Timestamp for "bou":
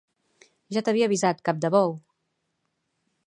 1.77-1.93